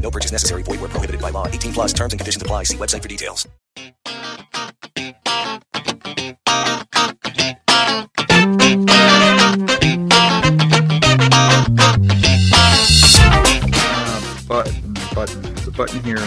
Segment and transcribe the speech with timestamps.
[0.00, 0.62] No purchase necessary.
[0.62, 1.46] Void where prohibited by law.
[1.46, 2.64] 18 plus terms and conditions apply.
[2.64, 3.46] See website for details.
[13.72, 15.42] Uh, button, button.
[15.42, 16.18] There's a button here.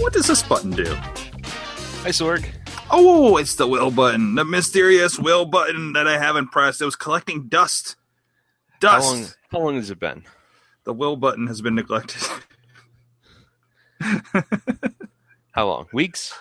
[0.00, 0.94] What does this button do?
[0.94, 2.46] Hi, Sorg.
[2.90, 4.34] Oh, it's the will button.
[4.34, 6.80] The mysterious will button that I haven't pressed.
[6.80, 7.96] It was collecting dust.
[8.82, 9.06] How Dust.
[9.06, 9.26] long?
[9.50, 10.24] How long has it been?
[10.84, 12.22] The will button has been neglected.
[15.52, 15.86] How long?
[15.92, 16.34] Weeks?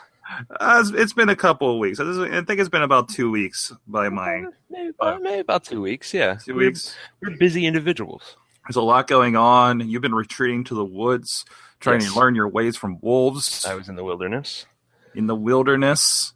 [0.60, 2.00] Uh, it's- it's been a couple of weeks.
[2.00, 2.04] I
[2.44, 6.14] think it's been about two weeks by my Maybe about, maybe about two weeks.
[6.14, 6.96] Yeah, two We're- weeks.
[7.22, 8.36] We're, busy individuals.
[8.68, 9.88] There's a lot going on.
[9.88, 11.46] You've been retreating to the woods,
[11.80, 12.12] trying Yes.
[12.14, 14.66] to learn your ways from wolves I was in the wilderness.
[15.14, 16.34] in the wilderness.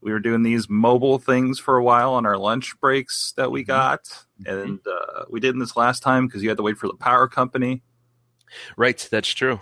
[0.00, 3.62] We were doing these mobile things for a while on our lunch breaks that we
[3.62, 6.94] got, and uh, we didn't this last time because you had to wait for the
[6.96, 7.82] power company.
[8.76, 9.06] Right.
[9.12, 9.60] That's true.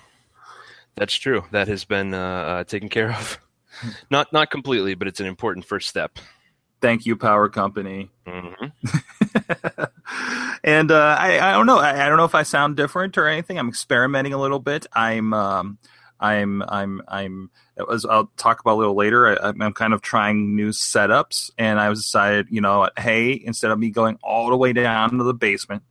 [0.96, 1.44] That's true.
[1.52, 3.38] That has been uh, uh, taken care of.
[4.10, 6.18] not not completely, but it's an important first step.
[6.80, 8.10] Thank you, power company.
[8.26, 8.52] hmm
[10.64, 11.78] and uh, I, I don't know.
[11.78, 13.58] I, I don't know if I sound different or anything.
[13.58, 14.86] I'm experimenting a little bit.
[14.94, 15.78] I'm, um,
[16.18, 17.50] I'm, I'm, I'm.
[17.90, 19.26] As I'll talk about a little later.
[19.28, 23.32] I, I'm- I'm kind of trying new setups, and I was decided, you know, hey,
[23.44, 25.82] instead of me going all the way down to the basement,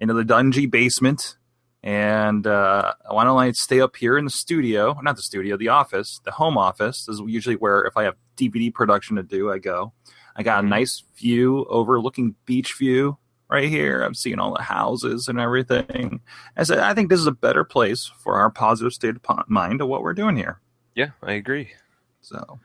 [0.00, 1.36] into the dungy basement,
[1.82, 4.98] and uh, why don't I stay up here in the studio?
[5.02, 8.72] Not the studio, the office, the home office is usually where if I have DVD
[8.72, 9.92] production to do, I go.
[10.36, 10.70] I got a Mhm.
[10.70, 13.18] nice view overlooking beach view
[13.50, 14.02] right here.
[14.02, 16.20] I'm seeing all the houses and everything.
[16.56, 19.80] I said, I think this is a better place for our positive state of mind
[19.82, 20.60] of what we're doing here.
[20.94, 21.72] Yeah, I agree.
[22.22, 22.60] So,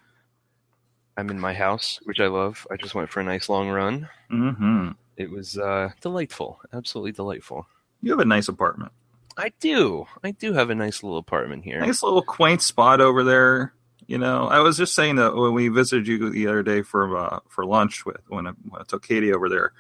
[1.18, 2.68] I'm in my house, which I love.
[2.72, 4.08] I just went for a nice long run.
[4.30, 6.62] hmm It was uh, delightful.
[6.72, 7.66] Absolutely delightful.
[8.04, 8.92] you have a nice apartment,
[9.38, 10.06] I do.
[10.24, 11.80] I do have a nice little apartment here.
[11.80, 13.74] nice little quaint spot over there.
[14.08, 17.16] You know, I was just saying that when we visited you the other day for
[17.18, 19.74] uh, for lunch with when I, when I took Katie over there,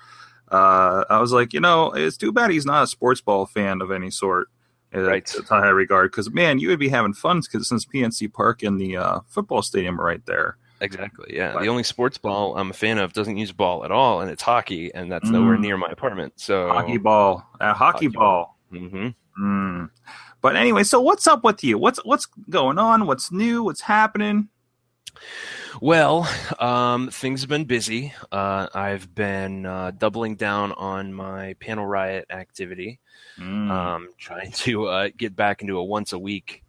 [0.51, 3.81] uh, I was like, you know, it's too bad he's not a sports ball fan
[3.81, 4.49] of any sort.
[4.93, 5.25] uh, Right.
[5.25, 8.79] To high regard, because man, you would be having fun because since PNC Park and
[8.79, 10.57] the uh, football stadium are right there.
[10.81, 11.35] Exactly.
[11.35, 11.53] Yeah.
[11.53, 11.63] Right.
[11.63, 14.43] The only sports ball I'm a fan of doesn't use ball at all, and it's
[14.43, 15.61] hockey, and that's nowhere Mm.
[15.61, 16.33] near my apartment.
[16.35, 18.57] So Hockey ball, uh, hockey, Hockey ball.
[18.69, 19.07] hmm
[19.39, 19.89] Mm.
[20.41, 21.77] But anyway, so what's up with you?
[21.77, 23.07] What's what's going on?
[23.07, 23.63] What's new?
[23.63, 24.49] What's happening?
[25.81, 26.27] Well,
[26.59, 28.13] um, things have been busy.
[28.31, 32.99] Uh, I've been uh, doubling down on my panel riot activity,
[33.39, 33.69] Mm.
[33.69, 36.63] um, trying to uh, get back into a once a week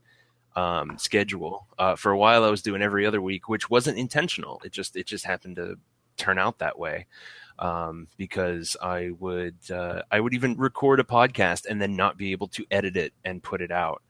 [0.56, 1.66] um, schedule.
[1.78, 4.60] Uh, for a while, I was doing every other week, which wasn't intentional.
[4.64, 5.76] It just it just happened to
[6.16, 7.06] turn out that way.
[7.58, 12.30] Um, because I would uh, I would even record a podcast and then not be
[12.30, 14.02] able to edit it and put it out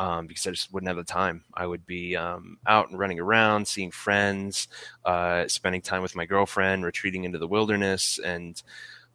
[0.00, 1.44] um, because I just wouldn't have the time.
[1.52, 4.66] I would be um, out and running around, seeing friends,
[5.04, 8.60] uh, spending time with my girlfriend, retreating into the wilderness, and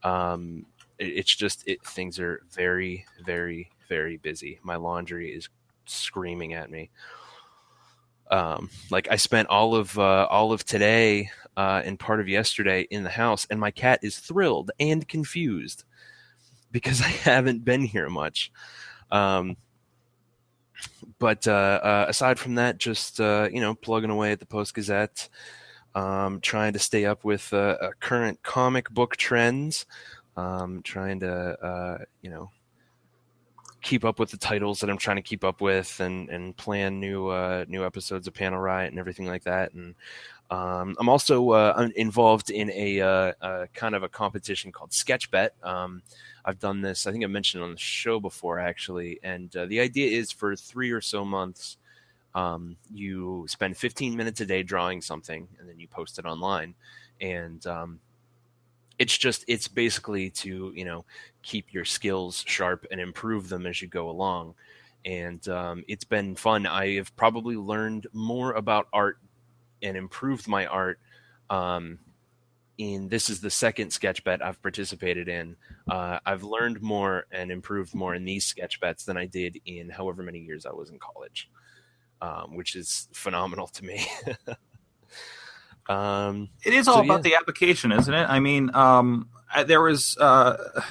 [0.04, 0.68] um,
[1.00, 4.60] it, it's just it, things are very, very, very busy.
[4.62, 5.50] My laundry is
[5.88, 6.92] screaming at me.
[8.32, 12.88] Um, like I spent all of uh, all of today uh, and part of yesterday
[12.90, 15.84] in the house, and my cat is thrilled and confused
[16.72, 18.52] because I haven't been here much.
[19.12, 19.58] Um,
[21.20, 24.74] but uh, uh, aside from that, just uh, you know, plugging away at the Post
[24.74, 25.30] Gazette,
[25.94, 29.86] um, trying to stay up with uh, current comic book trends,
[30.36, 32.50] um, trying to you know
[33.86, 37.00] keep up with the titles that I'm trying to keep up with, and and plan
[37.00, 39.96] new uh, new episodes of Panel Riot and everything like that, and.
[40.52, 45.50] Um, I'm also uh, involved in a, uh, uh, kind of a competition called Sketchbet.
[45.64, 46.04] Um,
[46.46, 47.08] I've done this.
[47.08, 49.20] I think I mentioned it on the show before, actually.
[49.24, 51.78] And uh, the idea is for three or so months,
[52.36, 56.76] um, you spend 15 minutes a day drawing something, and then you post it online.
[57.20, 58.00] And um,
[59.00, 61.06] it's just it's basically to you know
[61.44, 64.56] keep your skills sharp and improve them as you go along.
[65.06, 66.66] And um, it's been fun.
[66.66, 69.20] I have probably learned more about art
[69.82, 71.00] and improved my art
[71.50, 72.00] um,
[72.78, 75.56] in this is the second sketch bet I've participated in.
[75.90, 79.90] Uh, I've learned more and improved more in these sketch bets than I did in
[79.90, 81.50] however many years I was in college.
[82.22, 84.08] um, which is phenomenal to me.
[85.88, 87.32] um, It is all So, about yeah.
[87.32, 88.26] the application, isn't it?
[88.30, 90.82] I mean, um, I- there was, uh,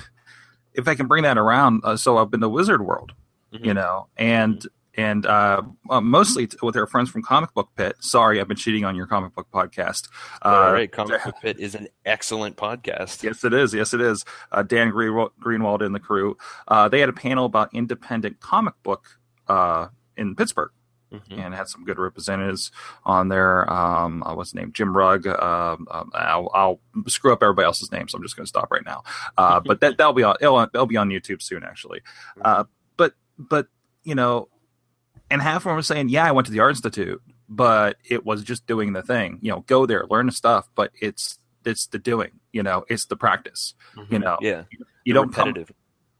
[0.72, 3.12] if I can bring that around, uh, so I've been to Wizard World,
[3.52, 3.64] mhm.
[3.64, 5.60] you know, and and uh,
[5.90, 7.96] uh, mostly t- with our friends from Comic Book Pit.
[7.98, 10.08] Sorry, I've been cheating on your comic book podcast.
[10.40, 13.24] Uh, All right, Comic Book Pit is an excellent podcast.
[13.24, 13.74] Yes, it is.
[13.74, 14.24] Yes, it is.
[14.52, 16.36] Uh, Dan Greenwald, Greenwald and the crew.
[16.68, 19.18] Uh, they had a panel about independent comic book
[19.48, 20.70] uh, in Pittsburgh.
[21.14, 21.38] Mhm.
[21.38, 22.70] and had some good representatives
[23.04, 23.70] on there.
[23.72, 24.72] Um, uh, what's his name?
[24.72, 25.26] Jim Rugg.
[25.26, 28.70] Um, um, I'll, I'll screw up everybody else's name, so I'm just going to stop
[28.70, 29.02] right now.
[29.36, 32.00] Uh, but that that'll be on it'll, it'll be on YouTube soon, actually.
[32.40, 32.64] Uh,
[32.96, 33.66] but but
[34.02, 34.48] you know,
[35.30, 38.24] and half of them were saying, "Yeah, I went to the Art Institute, but it
[38.24, 39.38] was just doing the thing.
[39.40, 42.40] You know, go there, learn the stuff, but it's it's the doing.
[42.52, 43.74] You know, it's the practice.
[44.10, 44.64] You know, yeah,
[45.04, 45.74] you don't come repetitive.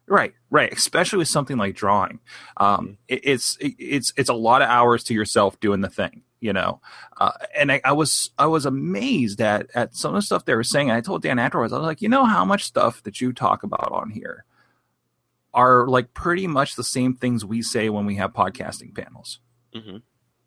[0.06, 0.72] Right, right.
[0.72, 2.20] Especially with something like drawing,
[2.58, 6.22] um, it, it's it, it's it's a lot of hours to yourself doing the thing,
[6.40, 6.82] you know.
[7.18, 10.54] Uh, and I, I was I was amazed at at some of the stuff they
[10.54, 10.90] were saying.
[10.90, 13.32] And I told Dan afterwards, I was like, you know, how much stuff that you
[13.32, 14.44] talk about on here
[15.54, 19.40] are like pretty much the same things we say when we have podcasting panels.
[19.74, 20.02] Mhm.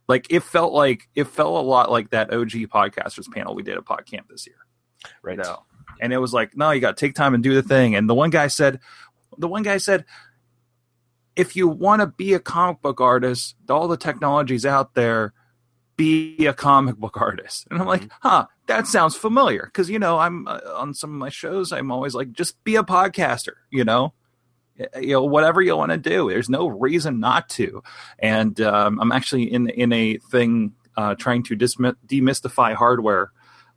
[0.07, 3.77] Like it felt like it felt a lot like that OG podcasters panel we did
[3.77, 4.57] at PodCamp this year
[5.21, 5.37] Right.
[5.37, 5.63] you know
[6.01, 8.09] and it was like no you got to take time and do the thing and
[8.09, 8.79] the one guy said
[9.37, 10.05] the one guy said
[11.35, 15.33] if you want to be a comic book artist all the technology's out there
[15.95, 17.67] be a comic book artist.
[17.69, 19.63] And i'm like huh that sounds familiar.
[19.65, 22.75] Because you know i'm uh, on some of my shows i'm always like just be
[22.75, 24.13] a podcaster you know?
[24.99, 27.81] You know whatever you want to do there's no reason not to.
[28.19, 33.31] And um, i'm actually in in a thing uh, trying to dismi- demystify hardware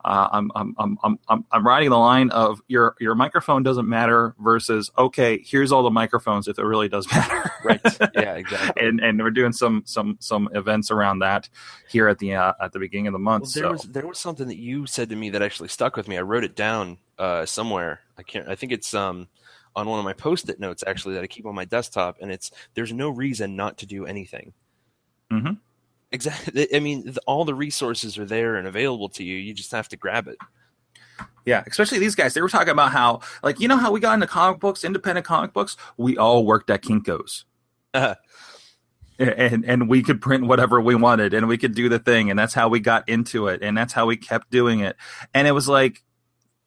[0.05, 3.89] uh, I'm, I'm, I'm, I'm, I'm, I'm riding the line of your, your microphone doesn't
[3.89, 7.51] matter versus, okay, here's all the microphones if it really does matter.
[7.63, 7.81] Right.
[8.15, 8.37] Yeah.
[8.37, 8.83] Exactly.
[8.89, 11.47] and, and we're doing some, some, some events around that
[11.91, 13.43] here at the, uh, at the beginning of the month.
[13.43, 15.97] Well, there so was there was something that you said to me that actually stuck
[15.97, 16.17] with me.
[16.17, 18.01] I wrote it down uh, somewhere.
[18.17, 18.49] I can't.
[18.49, 19.29] I think it's um,
[19.77, 22.51] on one of my post-it notes actually that I keep on my desktop, and it's
[22.75, 24.53] there's no reason not to do anything.
[25.31, 25.59] Mhm.
[26.13, 26.75] Exactly.
[26.75, 29.37] I mean, all the resources are there and available to you.
[29.37, 30.39] You just have to grab it.
[31.47, 34.15] yeah, especially these guys, they were talking about how, like, you know, how we got
[34.15, 37.45] into comic books, independent comic books, we all worked at Kinko's.
[37.93, 38.15] Uh-huh.
[39.19, 42.39] and and we could print whatever we wanted and we could do the thing and
[42.39, 44.97] that's how we got into it and that's how we kept doing it
[45.35, 46.03] and it was like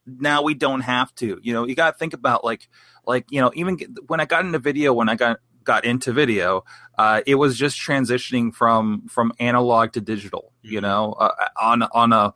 [0.05, 2.69] now we don't have to you know you got to think about like
[3.07, 6.63] like you know even when i got into video when i got got into video
[6.97, 11.31] uh, it was just transitioning from from analog to digital you know uh,
[11.61, 12.33] on on a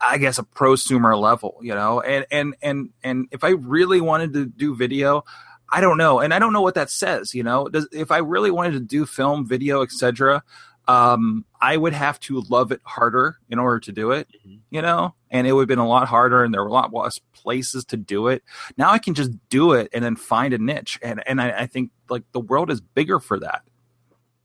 [0.00, 4.32] i guess a prosumer level you know and and and and if i really wanted
[4.32, 5.24] to do video
[5.70, 7.34] I don't know, and I don't know what that says.
[7.34, 10.42] You know, Does, if I really wanted to do film, video, etc.,
[10.88, 14.26] um, I would have to love it harder in order to do it.
[14.44, 14.60] Mhm.
[14.70, 16.92] You know, and it would have been a lot harder, and there were a lot
[16.92, 18.42] less places to do it.
[18.76, 21.66] Now I can just do it and then find a niche, and and I, I
[21.66, 23.62] think like the world is bigger for that.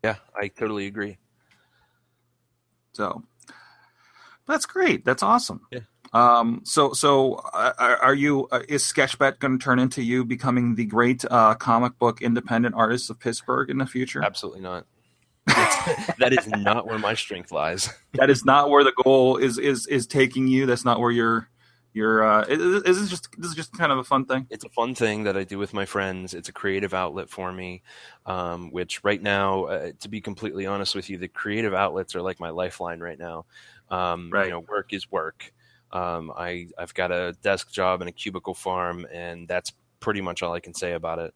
[0.04, 1.18] Yeah, I totally agree.
[2.94, 3.24] So
[4.46, 5.06] that's great.
[5.06, 5.62] That's awesome.
[5.72, 5.80] Yeah.
[6.14, 8.48] Um, so, so uh, are are you?
[8.52, 12.76] Uh, is Sketchbet going to turn into you becoming the great uh, comic book independent
[12.76, 14.24] artist of Pittsburgh in the future?
[14.24, 14.86] Absolutely not.
[16.18, 17.90] That's- not where my strength lies.
[18.14, 20.66] that is not where the goal is is is taking you.
[20.66, 21.50] That's not where you're.
[21.96, 22.24] You're.
[22.24, 24.48] Uh, is, is this just this is just kind of a fun thing?
[24.50, 26.34] it's a fun thing that I do with my friends.
[26.34, 27.84] It's a creative outlet for me,
[28.26, 32.22] um, which right now, uh, to be completely honest with you, the creative outlets are
[32.24, 33.46] like my lifeline right now.
[33.92, 34.46] Um, Right.
[34.46, 35.54] You know, work is work.
[35.92, 40.42] Um, I I've got a desk job and a cubicle farm, and that's pretty much
[40.42, 41.34] all I can say about it.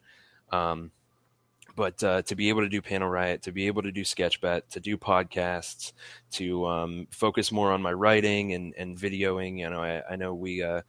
[1.78, 4.64] But uh, to be able to do Panel Riot, to be able to do Sketchbet,
[4.72, 5.94] to do podcasts,
[6.32, 10.34] to um, focus more on my writing and, and videoing, you know, I, I know
[10.34, 10.82] we uh,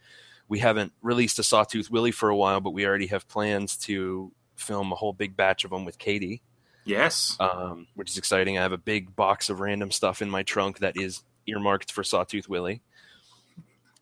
[0.49, 4.33] we haven't released a Sawtooth Willie for a while, but we already have plans to
[4.57, 6.41] film a whole big batch of them with Katie,
[6.87, 7.37] Yes.
[7.39, 8.57] um, which is exciting.
[8.57, 12.03] I have a big box of random stuff in my trunk that is earmarked for
[12.03, 12.81] Sawtooth Willie.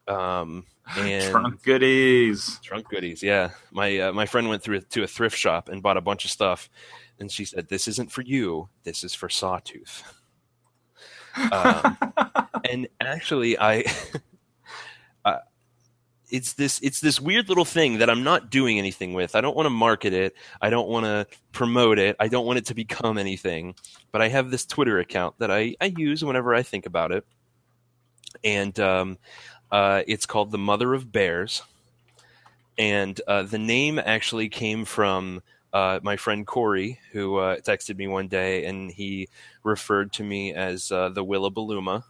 [0.08, 0.64] Um,
[0.96, 2.60] and Trunk goodies.
[2.62, 3.50] Trunk goodies, yeah.
[3.72, 6.30] My uh, my friend went through to a thrift shop and bought a bunch of
[6.30, 6.70] stuff,
[7.18, 8.68] and she said, "This isn't for you.
[8.84, 10.04] This is for Sawtooth."
[11.52, 11.96] Um,
[12.70, 13.84] and actually, I,
[15.24, 15.38] uh,
[16.30, 19.34] it's this it's this weird little thing that I'm not doing anything with.
[19.34, 20.34] I don't want to market it.
[20.60, 22.16] I don't want to promote it.
[22.20, 23.74] I don't want it to become anything.
[24.12, 27.24] But I have this Twitter account that I I use whenever I think about it,
[28.44, 29.18] and um,
[29.70, 31.62] uh, it's called the Mother of Bears,
[32.78, 35.42] and uh, the name actually came from
[35.72, 39.28] uh, my friend Corey, who uh, texted me one day, and he
[39.62, 42.02] referred to me as uh, the Willabaluma,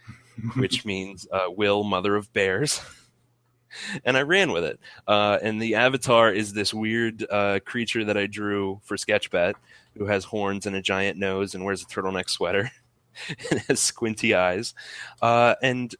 [0.56, 2.80] which means uh, Will, mother of bears.
[4.04, 4.80] and I ran with it.
[5.06, 9.54] Uh, and the avatar is this weird uh, creature that I drew for Sketchbet,
[9.96, 12.70] who has horns and a giant nose and wears a turtleneck sweater
[13.50, 14.74] and has squinty eyes.
[15.20, 15.94] Uh, and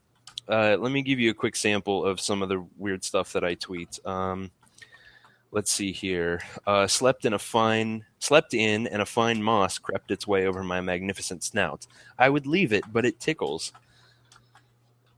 [0.52, 3.42] uh, let me give you a quick sample of some of the weird stuff that
[3.42, 3.98] I tweet.
[4.04, 4.50] Um,
[5.50, 6.42] let's see here.
[6.66, 10.62] Uh, slept in a fine, slept in, and a fine moss crept its way over
[10.62, 11.86] my magnificent snout.
[12.18, 13.72] I would leave it, but it tickles.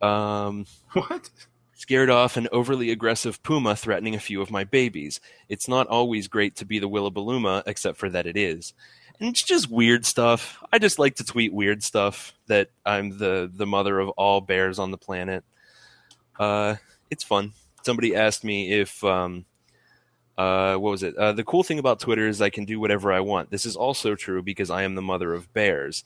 [0.01, 1.31] Um, What?
[1.75, 5.21] Scared off an overly aggressive puma threatening a few of my babies.
[5.49, 8.75] It's not always great to be the Willabaluma, except for that it is.
[9.21, 10.63] And it's just weird stuff.
[10.73, 14.79] I just like to tweet weird stuff that I'm the the mother of all bears
[14.79, 15.45] on the planet.
[16.39, 16.77] Uh,
[17.11, 17.53] it's fun.
[17.83, 19.45] Somebody asked me if um,
[20.37, 21.17] uh, what was it?
[21.17, 23.51] Uh, the cool thing about Twitter is I can do whatever I want.
[23.51, 26.05] This is also true because I am the mother of bears.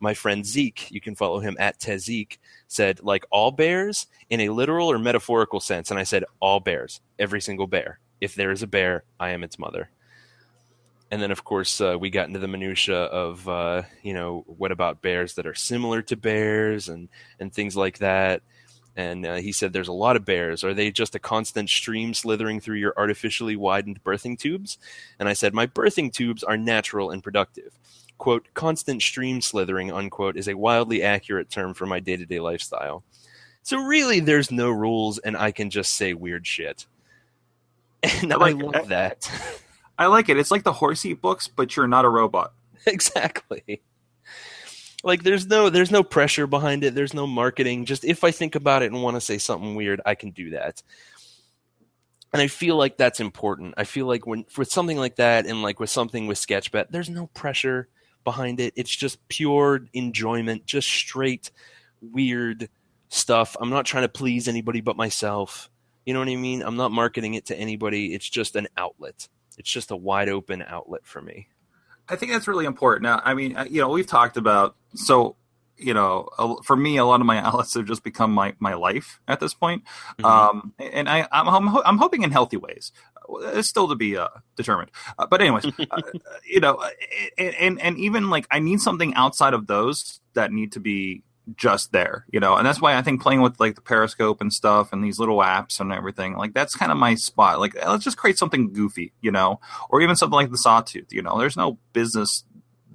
[0.00, 4.48] My friend Zeke, you can follow him at Tezeek, said like all bears in a
[4.50, 7.98] literal or metaphorical sense, and I said all bears, every single bear.
[8.20, 9.90] If there is a bear, I am its mother.
[11.10, 14.70] And then, of course, uh, we got into the minutia of, uh, you know, what
[14.70, 17.08] about bears that are similar to bears and
[17.40, 18.42] and things like that.
[18.96, 20.64] And uh, he said, "There's a lot of bears.
[20.64, 24.78] Are they just a constant stream slithering through your artificially widened birthing tubes?"
[25.18, 27.78] And I said, "My birthing tubes are natural and productive."
[28.18, 33.04] "Quote: Constant stream slithering." Unquote is a wildly accurate term for my day-to-day lifestyle.
[33.62, 36.86] So really, there's no rules, and I can just say weird shit,
[38.02, 39.30] and I, I like- love that.
[39.98, 40.38] I like it.
[40.38, 42.54] It's like the horse_ebooks, but you're not a robot.
[42.86, 43.82] exactly
[45.02, 46.94] like there's no there's no pressure behind it.
[46.94, 47.84] There's no marketing.
[47.84, 50.50] Just if i think about it and want to say something weird i can do
[50.50, 50.82] that.
[52.32, 53.74] And i feel like that's important.
[53.76, 57.10] I feel like when with something like that and like with something with sketchbet there's
[57.10, 57.88] no pressure
[58.24, 58.74] behind it.
[58.76, 61.50] It's just pure enjoyment just straight
[62.00, 62.68] weird
[63.08, 63.56] stuff.
[63.60, 65.70] I'm not trying to please anybody but myself.
[66.04, 66.62] You know what i mean?
[66.62, 68.14] I'm not marketing it to anybody.
[68.14, 69.28] It's just an outlet.
[69.58, 71.48] It's just a wide open outlet for me
[72.10, 73.04] I think that's really important.
[73.04, 75.36] Now, I mean, uh, you know, we've talked about so
[75.82, 76.28] you know,
[76.64, 79.54] for me, a lot of my outlets have just become my my life at this
[79.54, 79.84] point.
[80.18, 80.24] Mhm.
[80.26, 82.92] Um, and I, I'm, I'm ho- I'm hoping in healthy ways.
[83.54, 84.90] It's still to be uh, determined.
[85.18, 86.02] Uh, but anyways, uh,
[86.44, 86.90] you know, uh,
[87.38, 91.22] and, and and even like I need something outside of those that need to be
[91.56, 94.52] just there, you know, and that's why I think playing with like the Periscope and
[94.52, 97.60] stuff and these little apps and everything, like that's kind of my spot.
[97.60, 101.12] Like let's just create something goofy, you know, or even something like the Sawtooth.
[101.12, 102.44] You know, there's no business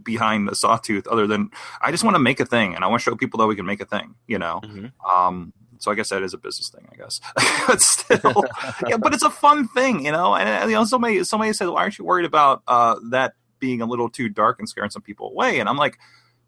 [0.04, 1.50] behind the Sawtooth other than
[1.82, 3.56] I just want to make a thing and I want to show people that we
[3.56, 4.62] can make a thing, you know.
[4.64, 4.92] Mhm.
[5.10, 7.20] Um, so I guess that is a business thing, I guess.
[7.68, 8.46] but still,
[8.88, 10.36] yeah, but it's a fun thing, you know.
[10.36, 13.82] And uh, you know, somebody somebody said, "Why aren't you worried about uh, that being
[13.82, 15.98] a little too dark and scaring some people away?" And I'm like,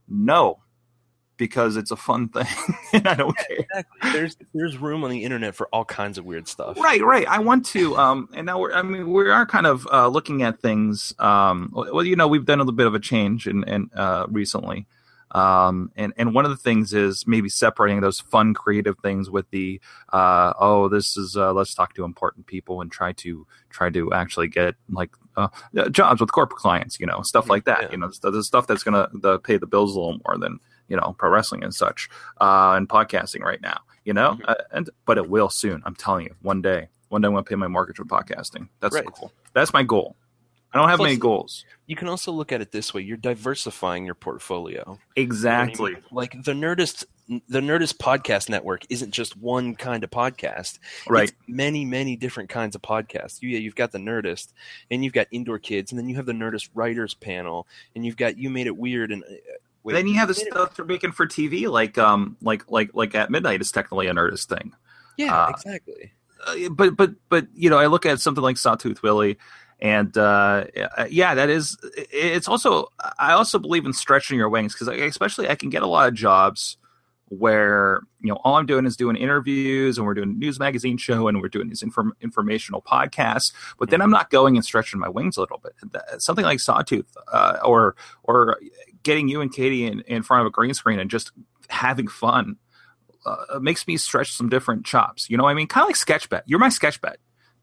[0.08, 0.60] no,
[1.38, 2.48] because it's a fun thing,
[2.94, 3.58] and I don't care.
[3.60, 4.12] Exactly.
[4.12, 6.78] There's there's room on the internet for all kinds of weird stuff.
[6.80, 7.28] Right, right.
[7.28, 8.74] I want to, um, and now we're.
[8.74, 11.14] I mean, we are kind of uh, looking at things.
[11.20, 14.26] Um, well, you know, we've done a little bit of a change and in uh,
[14.30, 14.88] recently,
[15.32, 19.50] um, and and one of the things is maybe separating those fun, creative things with
[19.52, 19.82] the,
[20.14, 24.14] uh, oh, this is uh, let's talk to important people and try to try to
[24.14, 25.50] actually get like uh,
[25.92, 27.84] jobs with corporate clients, you know, stuff like that.
[27.84, 27.92] Yeah.
[27.92, 30.60] You know, the, the stuff that's gonna the, pay the bills a little more than
[30.88, 32.10] you know pro wrestling and such,
[32.42, 33.80] uh, and podcasting right now.
[34.06, 34.46] You know, Mhm.
[34.48, 35.82] uh, and but it will soon.
[35.86, 38.70] I'm telling you, one day, one day I'm gonna pay my mortgage with podcasting.
[38.80, 39.06] That's Right.
[39.06, 39.32] goal.
[39.54, 40.16] That's my goal.
[40.74, 41.66] I don't have Plus- many goals.
[41.88, 45.00] You can also look at it this way: you're diversifying your portfolio.
[45.16, 45.96] Exactly.
[46.12, 50.80] Like the Nerdist, the Nerdist podcast network isn't just one kind of podcast.
[51.10, 51.30] Right.
[51.30, 53.42] It's many, many different kinds of podcasts.
[53.42, 54.54] You, yeah, you've got the Nerdist,
[54.92, 58.18] and you've got Indoor Kids, and then you have the Nerdist Writers Panel, and you've
[58.18, 59.28] got You Made It Weird, and uh,
[59.88, 63.16] wait, then you have the stuff they're making for TV, like um, like like like
[63.16, 64.74] at midnight is technically a Nerdist thing.
[65.18, 66.14] Yeah, uh, exactly.
[66.46, 69.38] uh, but but but you know, I look at something like Sawtooth Willie,
[69.80, 70.66] and uh,
[71.10, 71.78] yeah, that is.
[72.12, 75.88] It's also I also believe in stretching your wings because especially I can get a
[75.88, 76.78] lot of jobs
[77.30, 80.98] where you know all I'm doing is doing interviews and we're doing a news magazine
[80.98, 85.00] show and we're doing these inform- informational podcasts, but then I'm not going and stretching
[85.00, 85.74] my wings a little bit.
[86.22, 88.58] Something like Sawtooth uh, or or
[89.08, 91.32] getting you and Katie in, in front of a green screen and just
[91.70, 92.58] having fun
[93.26, 95.30] uh, makes me stretch some different chops.
[95.30, 95.68] You know what I mean?
[95.68, 96.44] Kind of like sketch bet.
[96.46, 97.16] You're my Sketchbet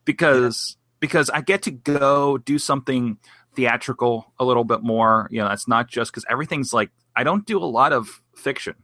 [0.05, 3.19] because because I get to go do something
[3.55, 5.29] theatrical a little bit more.
[5.31, 8.75] You know, that's not just because everything's like I don't do a lot of fiction.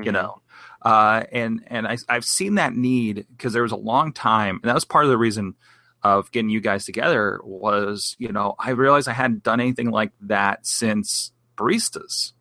[0.00, 0.14] You Mhm.
[0.14, 0.42] know,
[0.82, 4.68] uh, and and I, I've seen that need because there was a long time, and
[4.70, 5.54] that was part of the reason
[6.04, 10.12] of getting you guys together was, you know, I realized I hadn't done anything like
[10.20, 12.32] that since baristas.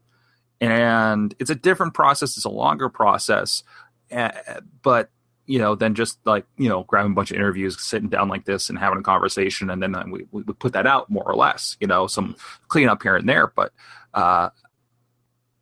[0.59, 3.63] And it's a different process, it's a longer process.
[4.11, 4.31] Uh,
[4.81, 5.09] but
[5.47, 8.43] you know, than just like, you know, grabbing a bunch of interviews, sitting down like
[8.43, 9.69] this and having a conversation.
[9.69, 12.35] And then we, we put that out more or less, you know, some
[12.67, 13.47] cleanup here and there.
[13.47, 13.71] But,
[14.13, 14.49] uh,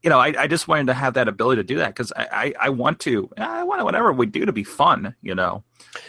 [0.01, 2.27] you know, I, I just wanted to have that ability to do that because I,
[2.31, 5.63] I, I, want to, I want whatever we do to be fun, you know,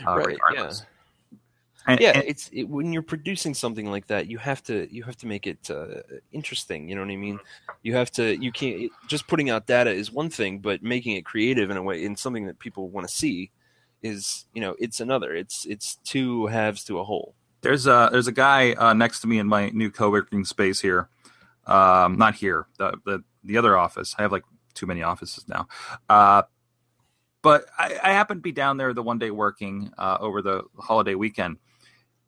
[0.07, 0.81] uh, right, regardless.
[0.81, 0.96] Yeah.
[1.87, 5.05] And, yeah, and, it's it, when you're producing something like that, you have to you
[5.05, 6.03] have to make it uh,
[6.33, 6.89] interesting.
[6.89, 7.39] You know what I mean?
[7.83, 11.25] You have to you can't just putting out data is one thing, but making it
[11.25, 13.51] creative in a way in something that people want to see
[14.03, 15.35] is you know it's another.
[15.35, 17.35] It's it's two halves to a whole.
[17.63, 21.09] There's a there's a guy uh, next to me in my new co-working space here.
[21.67, 24.15] Um, not here, the, the the other office.
[24.19, 25.69] I have like too many offices now.
[26.09, 26.43] Uh,
[27.43, 30.65] but I, I happened to be down there the one day working uh, over the
[30.79, 31.59] holiday weekend,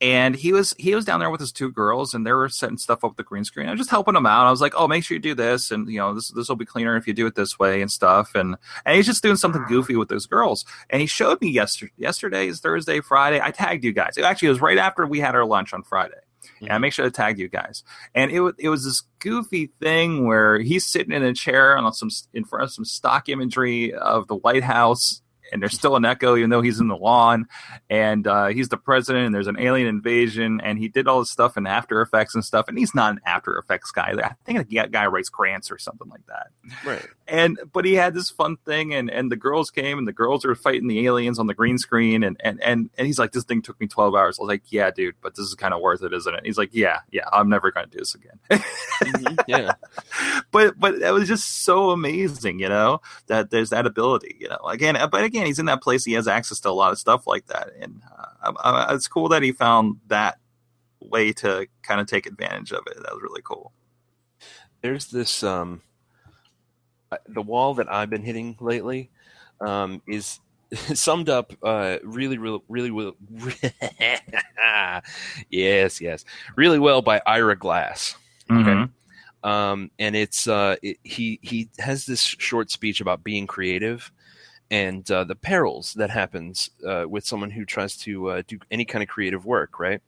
[0.00, 2.78] and he was he was down there with his two girls and they were setting
[2.78, 3.66] stuff up with the green screen.
[3.66, 4.46] I was just helping him out.
[4.46, 6.56] I was like, "Oh, make sure you do this, and you know this this will
[6.56, 9.36] be cleaner if you do it this way and stuff." And and he's just doing
[9.36, 10.64] something goofy with those girls.
[10.88, 11.92] And he showed me yesterday.
[11.96, 13.40] Yesterday is Thursday, Friday.
[13.42, 14.16] I tagged you guys.
[14.16, 16.14] It actually, it was right after we had our lunch on Friday.
[16.14, 16.64] Mm-hmm.
[16.66, 17.82] And I make sure to tag you guys.
[18.14, 22.10] And it it was this goofy thing where he's sitting in a chair on some
[22.32, 26.36] in front of some stock imagery of the White House and there's still an echo,
[26.36, 27.46] even though he's in the lawn,
[27.88, 31.30] and uh, he's the president, and there's an alien invasion, and he did all this
[31.30, 34.14] stuff in After Effects and stuff, and he's not an After Effects guy.
[34.22, 36.48] I think a guy writes grants or something like that.
[36.84, 37.06] Right.
[37.26, 40.44] And but he had this fun thing, and and the girls came, and the girls
[40.44, 43.44] were fighting the aliens on the green screen, and and and and he's like, this
[43.44, 44.38] thing took me 12 hours.
[44.38, 46.46] I was like, yeah, dude, but this is kind of worth it, isn't it?
[46.46, 48.38] He's like, yeah, yeah, I'm never going to do this again.
[48.50, 49.72] mm-hmm, yeah.
[50.50, 54.58] But but that was just so amazing, you know, that there's that ability, you know.
[54.66, 56.04] Again, but again again, he's in that place.
[56.04, 58.02] He has access to a lot of stuff like that, and
[58.42, 60.38] uh, uh, it's cool that he found that
[61.00, 62.96] way to kind of take advantage of it.
[62.96, 63.72] That was really cool.
[64.80, 65.82] There's this um,
[67.26, 69.10] the wall that I've been hitting lately
[69.60, 70.40] um, is
[70.94, 73.14] summed up uh, really, really, really well.
[75.50, 76.24] yes, yes,
[76.56, 78.16] really well by Ira Glass.
[78.50, 79.48] Mm-hmm.
[79.48, 84.10] Um, and it's uh, it, he he has this short speech about being creative,
[84.70, 88.84] and uh, the perils that happens uh, with someone who tries to uh, do any
[88.84, 90.00] kind of creative work, right?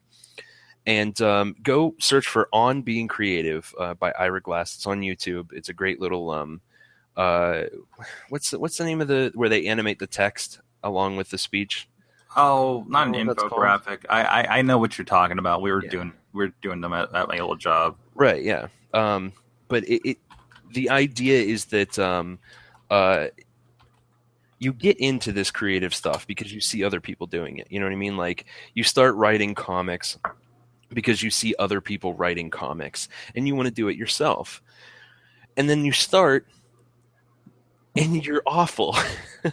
[0.86, 4.76] And um, go search for "On Being Creative" uh, by Ira Glass.
[4.76, 5.52] It's on YouTube.
[5.52, 6.60] It's a great little um,
[7.16, 7.64] uh,
[8.28, 11.38] what's the, what's the name of the where they animate the text along with the
[11.38, 11.88] speech?
[12.36, 14.06] Oh, not an infographic.
[14.08, 15.62] I, I, I know what you're talking about.
[15.62, 15.90] We were yeah.
[15.90, 17.96] doing we are doing them at, at, my old job.
[18.14, 18.42] Right.
[18.42, 18.68] Yeah.
[18.94, 19.32] Um,
[19.68, 20.18] but it, it
[20.72, 22.38] the idea is that um,
[22.88, 23.26] uh,
[24.60, 27.66] you get into this creative stuff because you see other people doing it.
[27.70, 28.18] You know what I mean?
[28.18, 28.44] Like
[28.74, 30.18] you start writing comics
[30.90, 34.62] because you see other people writing comics and you want to do it yourself.
[35.56, 36.46] And then you start
[37.96, 38.94] and you're awful.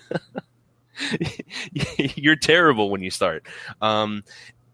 [1.98, 3.48] you're terrible when you start.
[3.82, 4.26] Um,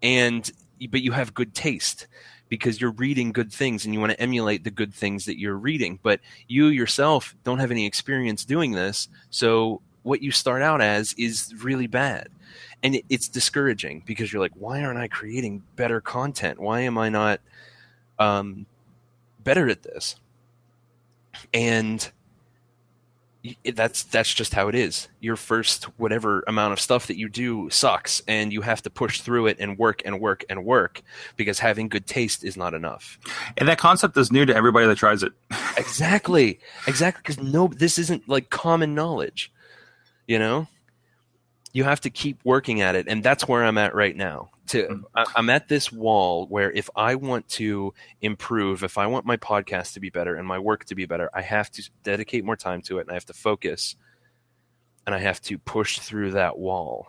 [0.02, 0.52] and
[0.90, 2.08] but you have good taste
[2.50, 5.56] because you're reading good things and you want to emulate the good things that you're
[5.56, 10.82] reading but you yourself don't have any experience doing this so what you start out
[10.82, 12.30] as is really bad
[12.84, 16.98] and it, it's discouraging because you're like why aren't i creating better content why am
[16.98, 17.40] i not
[18.20, 18.66] um,
[19.44, 20.16] better at this
[21.54, 22.12] and
[23.76, 25.10] that's that's just how it is.
[25.20, 29.20] Your first whatever amount of stuff that you do sucks, and you have to push
[29.20, 31.02] through it and work and work and work
[31.36, 33.20] because having good taste is not enough.
[33.58, 35.34] And that concept is new to everybody that tries it.
[35.78, 37.22] exactly, exactly.
[37.22, 39.52] Because no, this isn't like common knowledge
[40.28, 40.68] you know
[41.74, 44.84] you have to keep working at it and that's where i'm at right now to
[44.84, 45.24] mm-hmm.
[45.36, 49.94] i'm at this wall where if i want to improve if i want my podcast
[49.94, 52.82] to be better and my work to be better i have to dedicate more time
[52.82, 53.96] to it and i have to focus
[55.06, 57.08] and i have to push through that wall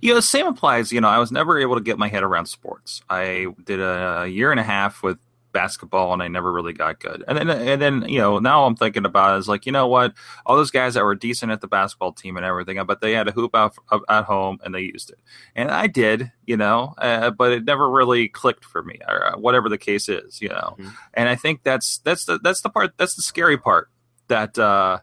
[0.00, 0.92] you know, the same applies.
[0.92, 3.02] You know, I was never able to get my head around sports.
[3.08, 5.18] I did a year and a half with
[5.54, 7.24] basketball and I never really got good.
[7.26, 9.86] And then and then you know now I'm thinking about it is like you know
[9.86, 10.12] what
[10.44, 13.28] all those guys that were decent at the basketball team and everything, but they had
[13.28, 13.74] a hoop out
[14.10, 15.18] at home and they used it,
[15.56, 19.38] and I did, you know, uh, but it never really clicked for me or uh,
[19.38, 20.76] whatever the case is, you know.
[20.78, 20.88] Mm-hmm.
[21.14, 23.88] And I think that's that's the that's the part that's the scary part
[24.28, 24.58] that.
[24.58, 24.98] uh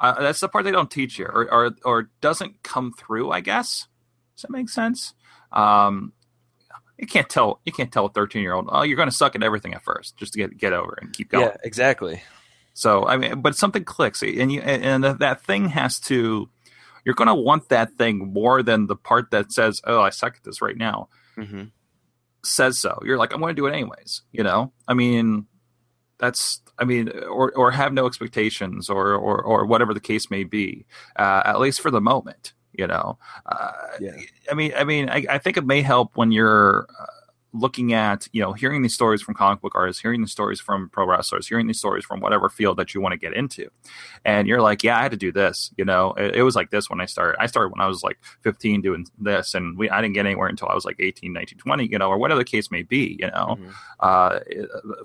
[0.00, 3.30] uh, that's the part they don't teach you, or, or or doesn't come through.
[3.30, 3.86] I guess.
[4.34, 5.14] Does that make sense?
[5.52, 6.12] Um,
[7.02, 9.34] you can't tell you can't tell a 13 year old oh you're going to suck
[9.36, 12.22] at everything at first just to get get over and keep going yeah exactly
[12.72, 16.48] so i mean but something clicks and you and that thing has to
[17.04, 20.36] you're going to want that thing more than the part that says oh i suck
[20.36, 21.64] at this right now hmm
[22.44, 22.98] says so.
[23.04, 24.22] You're like, I'm going to do it anyways.
[24.32, 25.46] You know, I mean,
[26.18, 30.44] that's, I mean, or or have no expectations, or or or whatever the case may
[30.44, 30.86] be.
[31.16, 33.18] Uh, at least for the moment, you know.
[33.46, 34.12] Uh, Yeah.
[34.50, 36.86] I mean, I mean, I, I think it may help when you're.
[36.98, 37.06] Uh,
[37.54, 40.88] looking at you know hearing these stories from comic book artists hearing these stories from
[40.88, 43.68] pro wrestlers hearing these stories from whatever field that you want to get into
[44.24, 46.70] and you're like yeah i had to do this you know it, it was like
[46.70, 49.90] this when i started i started when i was like 15 doing this and we
[49.90, 52.38] i didn't get anywhere until i was like 18 19 20 you know or whatever
[52.38, 53.72] the case may be you know Mhm.
[54.00, 54.40] uh,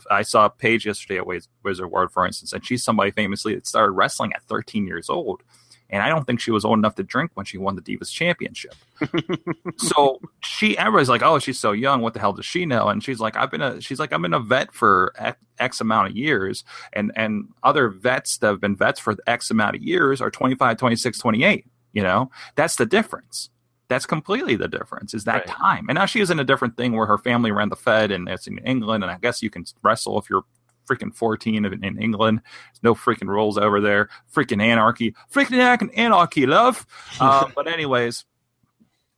[0.10, 3.68] I saw Paige yesterday at Wiz- Wizard World, for instance, and she's somebody famously that
[3.68, 5.44] started wrestling at 13 years old.
[5.90, 8.12] And I don't think she was old enough to drink when she won the Divas
[8.12, 8.76] Championship.
[9.78, 12.02] so she, everybody's like, "Oh, she's so young.
[12.02, 14.22] What the hell does she know?" And she's like, "I've been a," she's like, "I've
[14.22, 18.62] been a vet for X, X amount of years, and and other vets that have
[18.62, 21.66] been vets for X amount of years are 25, 26, 28.
[21.94, 23.50] You know, that's the difference.
[23.90, 25.14] That's completely the difference.
[25.14, 25.48] Is that Right.
[25.48, 25.86] time?
[25.90, 28.28] And now she is in a different thing where her family ran the Fed, and
[28.28, 30.44] it's in England, and I guess you can wrestle if you're
[30.88, 32.42] freaking 14 in, in England.
[32.44, 34.10] There's no freaking rules over there.
[34.34, 35.14] Freaking anarchy.
[35.32, 36.86] Freaking anarchy, love.
[37.20, 38.26] Uh, but anyways,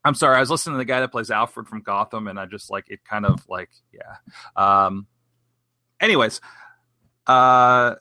[0.06, 0.38] I'm sorry.
[0.38, 2.86] I was listening to the guy that plays Alfred from Gotham, and I just like
[2.90, 3.04] it.
[3.04, 4.16] Kind of like yeah.
[4.56, 5.08] Um.
[6.00, 6.40] Anyways,
[7.28, 7.96] uh,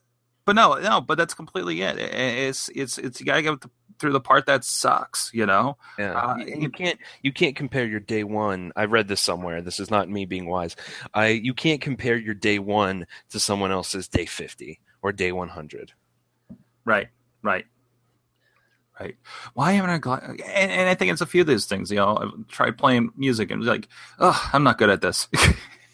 [0.44, 1.98] but no, no, but that's completely it.
[1.98, 3.59] It- It's it's it's you gotta get
[3.98, 5.30] through the part that sucks.
[5.32, 5.76] You know.
[5.98, 8.72] Yeah, Uh, you can't you can't compare your day one.
[8.76, 9.62] I read this somewhere.
[9.62, 10.76] This is not me being wise.
[11.14, 15.48] I you can't compare your day one to someone else's day fifty or day one
[15.48, 15.92] hundred.
[16.84, 17.08] Right,
[17.42, 17.66] right,
[18.98, 19.16] right.
[19.54, 20.22] Why haven't I got?
[20.24, 21.90] And, and I think it's a few of these things.
[21.90, 25.28] You know, I've tried playing music and it's like, oh, I'm not good at this.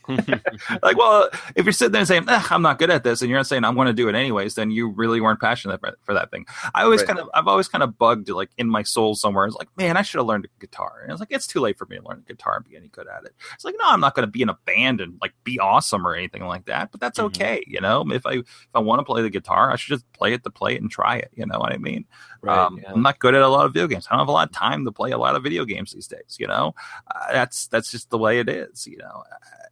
[0.82, 3.38] like, well, if you're sitting there saying, Ugh, I'm not good at this, and you're
[3.38, 6.14] not saying I'm going to do it anyways, then you really weren't passionate for, for
[6.14, 6.46] that thing.
[6.74, 7.08] I always Right.
[7.08, 9.46] kind of, I've always kind of bugged like in my soul somewhere.
[9.46, 11.00] It's like, man, I should have learned guitar.
[11.02, 13.06] And it's like, it's too late for me to learn guitar and be any good
[13.08, 13.34] at it.
[13.54, 16.06] It's like, no, I'm not going to be in a band and like be awesome
[16.06, 16.90] or anything like that.
[16.90, 17.24] But that's Mhm.
[17.26, 18.04] okay, you know.
[18.10, 20.50] If I if I want to play the guitar, I should just play it to
[20.50, 21.30] play it and try it.
[21.34, 22.04] You know what I mean?
[22.42, 22.58] Right.
[22.58, 22.92] um, yeah.
[22.92, 24.06] I'm not good at a lot of video games.
[24.08, 26.06] I don't have a lot of time to play a lot of video games these
[26.06, 26.36] days.
[26.38, 26.74] You know,
[27.14, 28.86] uh, that's that's just the way it is.
[28.86, 29.66] You know, uh,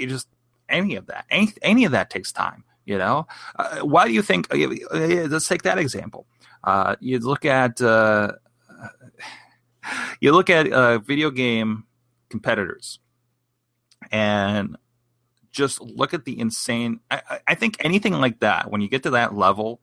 [0.00, 0.28] you just
[0.68, 2.64] any of that, any any of that takes time.
[2.84, 3.26] You know,
[3.56, 4.52] uh, why do you think?
[4.52, 4.56] Uh,
[5.28, 6.26] let's take that example.
[6.64, 8.32] Uh, you look at uh,
[10.20, 11.84] you look at uh, video game
[12.28, 12.98] competitors,
[14.10, 14.76] and
[15.50, 17.00] just look at the insane.
[17.10, 19.80] I, I- think anything like that, when you get to that level,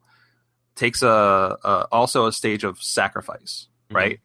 [0.75, 1.07] takes a,
[1.63, 3.95] a also a stage of sacrifice, Mhm.
[3.95, 4.19] right?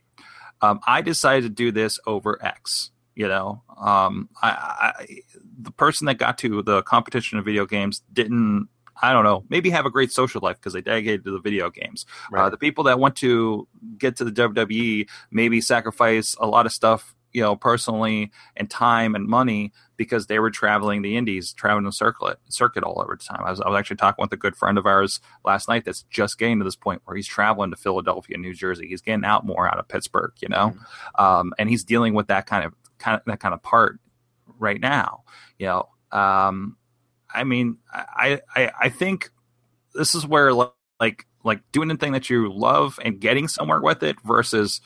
[0.60, 2.90] Um, I decided to do this over X.
[3.14, 4.48] You know, um, I,
[4.98, 5.06] I
[5.60, 8.68] the person that got to the competition of video games didn't.
[9.02, 9.44] I don't know.
[9.48, 12.06] Maybe have a great social life because they dedicated to the video games.
[12.34, 13.66] Uh, the people that want to
[13.98, 19.16] get to the WWE maybe sacrifice a lot of stuff, you know, personally and time
[19.16, 23.24] and money because they were traveling the indies, traveling the circuit, circuit all over the
[23.24, 23.42] time.
[23.44, 26.04] I was, I was actually talking with a good friend of ours last night that's
[26.04, 28.86] just getting to this point where he's traveling to Philadelphia, New Jersey.
[28.86, 30.74] He's getting out more out of Pittsburgh, you know,
[31.16, 32.74] um, and he's dealing with that kind of
[33.04, 34.00] kind of that kind of part
[34.58, 35.24] right now.
[35.58, 36.76] You know, um,
[37.32, 39.30] I mean, I, I I think
[39.94, 44.02] this is where like like doing the thing that you love and getting somewhere with
[44.02, 44.80] it versus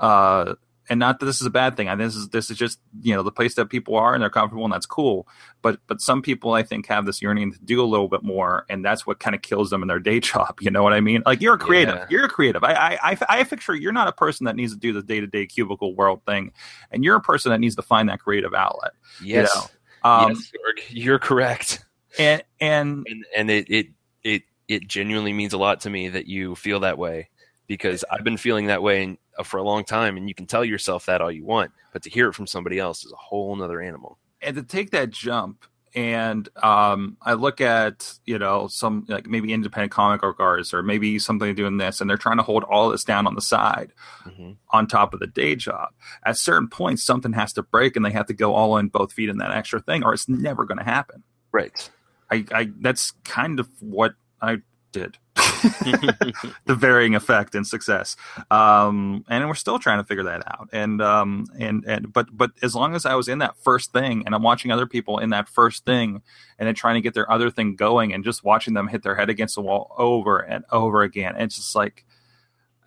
[0.00, 0.54] uh
[0.88, 1.88] and not that this is a bad thing.
[1.88, 4.30] I this is this is just you know the place that people are and they're
[4.30, 5.26] comfortable and that's cool.
[5.62, 8.66] But but some people I think have this yearning to do a little bit more,
[8.68, 10.58] and that's what kind of kills them in their day job.
[10.60, 11.22] You know what I mean?
[11.24, 11.94] Like you're a creative.
[11.94, 12.06] Yeah.
[12.10, 12.62] You're a creative.
[12.64, 15.26] I I I, picture you're not a person that needs to do the day to
[15.26, 16.52] day cubicle world thing,
[16.90, 18.92] and you're a person that needs to find that creative outlet.
[19.22, 19.54] yes.
[19.54, 20.52] know, Um, yes,
[20.90, 21.84] you're correct.
[22.18, 23.86] and and and and it it
[24.22, 27.28] it it genuinely means a lot to me that you feel that way
[27.66, 31.06] because I've been feeling that way for a long time, and you can tell yourself
[31.06, 33.80] that all you want, but to hear it from somebody else is a whole nother
[33.80, 34.18] animal.
[34.40, 39.52] and to take that jump and um, I look at you know some like maybe
[39.52, 42.90] independent comic book artists or maybe something doing this and they're trying to hold all
[42.90, 43.92] this down on the side
[44.24, 45.90] hmm on top of the day job.
[46.24, 49.12] At certain points, something has to break and they have to go all in both
[49.12, 51.22] feet in that extra thing, or it's never going to happen.
[51.52, 51.90] Right.
[52.28, 55.18] I, I that's kind of what I did.
[56.64, 58.16] the varying effect and success.
[58.50, 60.68] Um and we're still trying to figure that out.
[60.72, 64.22] And um and and but but as long as i was in that first thing
[64.26, 66.22] and i'm watching other people in that first thing
[66.58, 69.14] and then trying to get their other thing going and just watching them hit their
[69.14, 72.04] head against the wall over and over again it's just like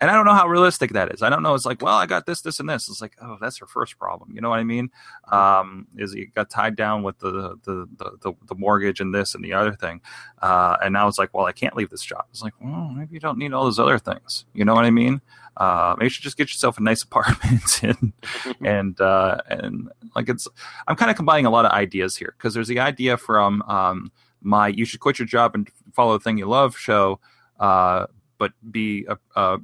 [0.00, 1.22] and I don't know how realistic that is.
[1.22, 1.54] I don't know.
[1.54, 2.88] It's like, well, I got this, this, and this.
[2.88, 4.30] It's like, oh, that's her first problem.
[4.32, 4.90] You know what I mean?
[5.30, 9.34] Um, is he got tied down with the the, the the the mortgage and this
[9.34, 10.00] and the other thing,
[10.42, 12.24] uh, and now it's like, well, I can't leave this job.
[12.30, 14.44] It's like, well, maybe you don't need all those other things.
[14.54, 15.20] You know what I mean?
[15.58, 18.12] uh, maybe you should just get yourself a nice apartment and
[18.64, 20.48] and uh, and like it's.
[20.86, 24.12] I'm kind of combining a lot of ideas here because there's the idea from um,
[24.40, 27.20] my "You should quit your job and follow the thing you love" show,
[27.60, 28.06] uh,
[28.38, 29.58] but be a, a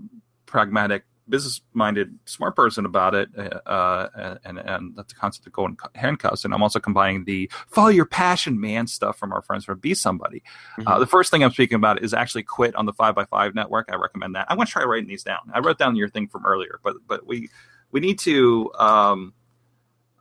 [0.55, 3.29] pragmatic business minded smart person about it
[3.67, 6.45] uh, and and that's the concept of golden handcuffs.
[6.45, 9.95] And i'm also combining the follow your passion man stuff from our friends from be
[9.95, 10.45] somebody.
[10.45, 10.89] Uh, mm-hmm.
[10.89, 13.89] uh, the first thing i'm speaking about is actually quit on the 5x5 network.
[13.91, 14.47] I recommend that.
[14.49, 15.41] I'm going to try writing these down.
[15.53, 17.51] I wrote down your thing from earlier but but we
[17.91, 19.35] we need to um,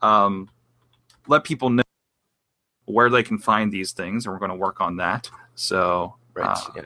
[0.02, 0.50] um,
[1.28, 1.84] let people know
[2.86, 5.30] where they can find these things and we're going to work on that.
[5.54, 6.82] So right uh, yeah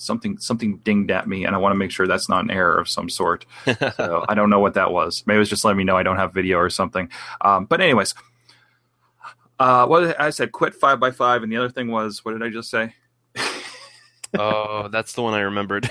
[0.00, 2.78] something something dinged at me and i want to make sure that's not an error
[2.78, 3.44] of some sort
[3.96, 6.02] so i don't know what that was maybe it was just letting me know i
[6.02, 7.08] don't have video or something
[7.42, 8.14] um, but anyways
[9.58, 12.42] uh, what i said quit five by five and the other thing was what did
[12.42, 12.94] i just say
[14.38, 15.90] oh that's the one i remembered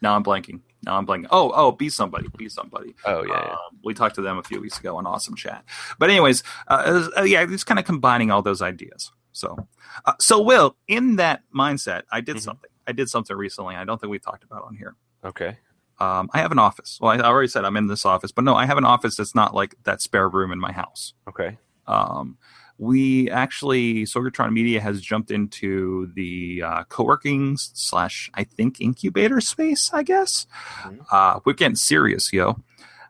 [0.00, 1.26] now i'm blanking now I'm blanking.
[1.30, 2.94] Oh, oh, be somebody, be somebody.
[3.04, 3.52] Oh yeah, yeah.
[3.52, 5.64] Um, we talked to them a few weeks ago on Awesome Chat.
[5.98, 9.12] But anyways, uh, uh, yeah, just kind of combining all those ideas.
[9.32, 9.68] So,
[10.04, 12.44] uh, so Will, in that mindset, I did mm-hmm.
[12.44, 12.70] something.
[12.86, 13.76] I did something recently.
[13.76, 14.96] I don't think we talked about on here.
[15.24, 15.58] Okay.
[15.98, 16.98] Um, I have an office.
[17.00, 19.34] Well, I already said I'm in this office, but no, I have an office that's
[19.34, 21.12] not like that spare room in my house.
[21.28, 21.58] Okay.
[21.86, 22.38] Um,
[22.78, 29.90] we actually, Sorgatron Media has jumped into the uh, co-working slash, I think, incubator space.
[29.92, 30.46] I guess
[30.80, 31.02] mm-hmm.
[31.12, 32.56] uh, we're getting serious, yo.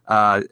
[0.09, 0.43] Uh,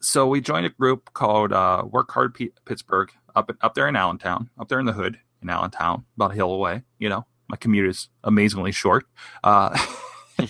[0.00, 3.94] so we joined a group called uh, Work Hard P- Pittsburgh up up there in
[3.94, 6.82] Allentown, up there in the hood in Allentown, about a hill away.
[6.98, 9.04] You know, my commute is amazingly short.
[9.44, 9.78] Uh,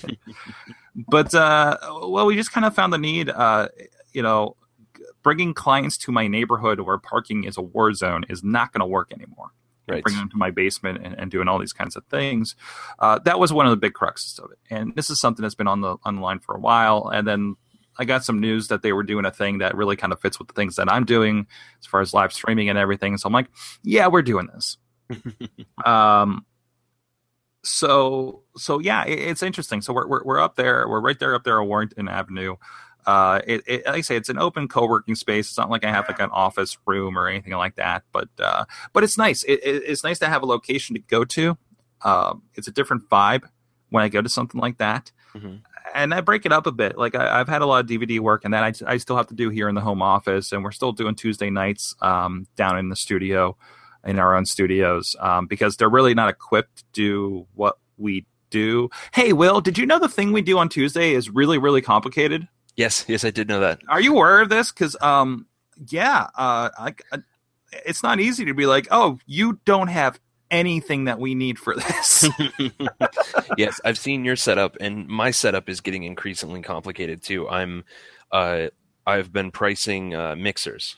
[1.09, 1.77] but uh,
[2.09, 3.29] well, we just kind of found the need.
[3.29, 3.68] Uh,
[4.12, 4.57] you know,
[5.22, 8.87] bringing clients to my neighborhood where parking is a war zone is not going to
[8.87, 9.51] work anymore.
[9.88, 10.03] Right.
[10.03, 12.57] Bringing them to my basement and, and doing all these kinds of things.
[12.99, 14.59] Uh, that was one of the big cruxes of it.
[14.68, 17.09] And this is something that's been on the on the line for a while.
[17.09, 17.57] And then
[17.98, 20.38] I got some news that they were doing a thing that really kind of fits
[20.38, 21.46] with the things that I'm doing
[21.80, 23.16] as far as live streaming and everything.
[23.18, 23.48] So I'm like,
[23.82, 24.76] yeah, we're doing this.
[25.85, 26.44] um,
[27.62, 29.82] so so yeah, it, it's interesting.
[29.82, 30.88] So we're, we're we're up there.
[30.88, 32.56] We're right there up there on Warrington Avenue.
[33.06, 35.48] Uh, it, it, like I say, it's an open co-working space.
[35.48, 38.64] It's not like I have like an office room or anything like that, but uh,
[38.92, 39.44] but it's nice.
[39.44, 41.56] It, it's nice to have a location to go to.
[42.02, 43.44] Um, it's a different vibe
[43.90, 45.12] when I go to something like that.
[45.35, 45.56] Mm-hmm
[45.96, 46.98] and I break it up a bit.
[46.98, 49.26] Like I, have had a lot of DVD work, and that I, I still have
[49.28, 52.78] to do here in the home office, and we're still doing Tuesday nights um, down
[52.78, 53.56] in the studio,
[54.04, 58.90] in our own studios, um, because they're really not equipped to do what we do.
[59.12, 62.46] Hey, Will, did you know the thing we do on Tuesday is really really complicated?
[62.76, 63.80] Yes, yes, I did know that.
[63.88, 64.70] Are you aware of this?
[64.70, 65.46] Because um,
[65.88, 67.18] yeah, uh, I, I,
[67.87, 71.74] it's not easy to be like, oh, you don't have anything that we need for
[71.74, 72.28] this.
[73.59, 77.48] yes, I've seen your setup, and my setup is getting increasingly complicated too.
[77.48, 77.85] I'm,
[78.32, 78.68] uh,
[79.06, 80.96] I've been pricing uh, mixers.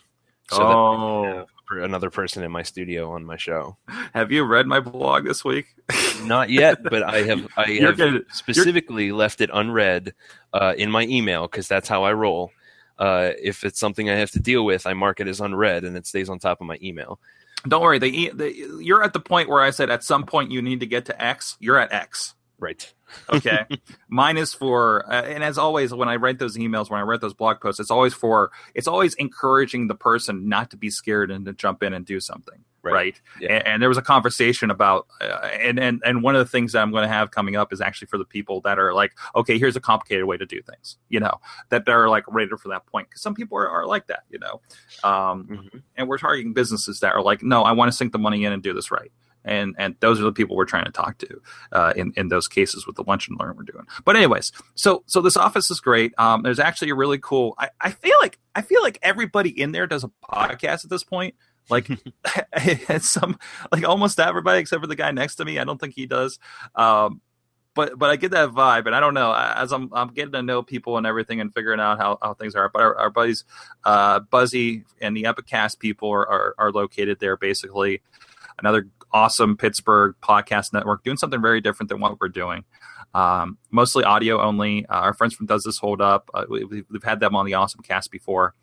[0.50, 1.46] So oh.
[1.70, 3.76] another person in my studio on my show.
[4.14, 5.66] Have you read my blog this week?
[6.22, 7.46] Not yet, but I have.
[7.56, 10.14] I have gonna, specifically left it unread
[10.54, 12.50] uh, in my email because that's how I roll.
[12.98, 15.96] Uh, if it's something I have to deal with, I mark it as unread, and
[15.96, 17.20] it stays on top of my email.
[17.66, 17.98] Don't worry.
[17.98, 20.86] They, they, you're at the point where I said at some point you need to
[20.86, 21.56] get to X.
[21.60, 22.34] You're at X.
[22.58, 22.92] Right.
[23.32, 23.66] okay.
[24.08, 27.20] Mine is for, uh, and as always, when I write those emails, when I write
[27.20, 31.30] those blog posts, it's always for, it's always encouraging the person not to be scared
[31.30, 33.20] and to jump in and do something right, right?
[33.40, 33.53] Yeah.
[33.55, 36.72] And, and, there was a conversation about uh, and and and one of the things
[36.72, 39.12] that i'm going to have coming up is actually for the people that are like
[39.35, 41.35] okay here's a complicated way to do things you know
[41.68, 44.38] that they're like ready for that point because some people are, are, like that you
[44.38, 44.61] know
[45.05, 45.79] um, mm-hmm.
[45.96, 48.53] and we're targeting businesses that are like no i want to sink the money in
[48.53, 49.12] and do this right
[49.48, 51.40] and and those are the people we're trying to talk to
[51.72, 53.87] uh, in in those cases with the lunch and learn we're doing.
[54.05, 56.12] But anyways, so so this office is great.
[56.18, 57.55] Um, there's actually a really cool.
[57.59, 61.05] I, I feel like I feel like everybody in there does a podcast at this
[61.05, 61.35] point.
[61.70, 61.88] Like
[63.00, 63.38] some
[63.72, 65.59] like almost everybody except for the guy next to me.
[65.59, 66.38] I don't think he does.
[66.74, 67.20] Um,
[67.74, 70.42] but but I get that vibe, and I don't know as I'm I'm getting to
[70.42, 72.68] know people and everything and figuring out how, how things are.
[72.68, 73.44] But our, our buddies,
[73.85, 77.37] uh, Buzzy and the Epicast people are, are, are located there.
[77.37, 78.02] Basically,
[78.59, 82.64] another awesome Pittsburgh podcast network doing something very different than what we're doing.
[83.14, 84.85] Um, mostly audio only.
[84.87, 86.31] Uh, our friends from Does This Hold Up?
[86.35, 88.54] Uh, we, have had them on the Awesome Cast before.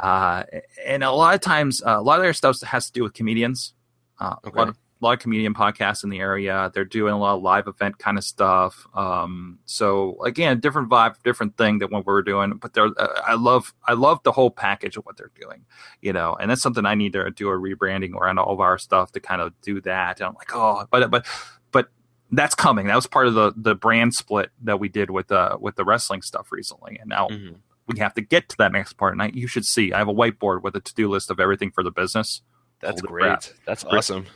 [0.00, 0.44] Uh,
[0.84, 3.12] and a lot of times, uh, a lot of their stuff has to do with
[3.12, 3.74] comedians.
[4.18, 4.54] Uh, okay.
[4.54, 6.70] a, lot of, a, lot of, comedian podcasts in the area.
[6.74, 8.86] They're doing a lot of live event kind of stuff.
[8.94, 12.54] Um, so again, different vibe, different thing than what we're doing.
[12.54, 15.66] But they're, uh, I love, I love the whole package of what they're doing.
[16.00, 18.78] You know, and that's something I need to do a rebranding around all of our
[18.78, 20.20] stuff to kind of do that.
[20.20, 21.26] And I'm like, oh, but but
[21.72, 21.88] but
[22.30, 22.86] that's coming.
[22.86, 25.84] That was part of the the brand split that we did with the with the
[25.84, 27.56] wrestling stuff recently, and now Mhm.
[27.92, 29.12] We have to get to that next part.
[29.12, 31.40] And I, you should see, I have a whiteboard with a to do list of
[31.40, 32.42] everything for the business.
[32.80, 33.24] That's Holy great.
[33.24, 33.44] crap.
[33.66, 34.26] That's awesome.